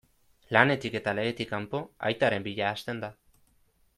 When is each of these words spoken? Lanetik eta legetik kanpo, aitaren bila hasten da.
Lanetik 0.55 0.95
eta 0.99 1.13
legetik 1.19 1.49
kanpo, 1.51 1.83
aitaren 2.11 2.47
bila 2.49 2.67
hasten 2.73 3.05
da. 3.07 3.13